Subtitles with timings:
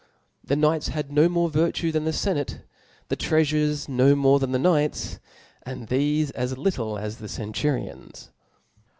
[0.51, 2.63] 'The knights had na more virtue thato the fqnate,
[3.09, 5.19] the treafurers no more than the knights,
[5.61, 8.29] and thefe as littk as the cen turbns.